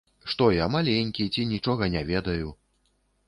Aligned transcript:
Што 0.31 0.45
я, 0.53 0.65
маленькі 0.75 1.27
ці 1.35 1.45
нічога 1.51 1.91
не 1.97 2.03
ведаю? 2.13 2.47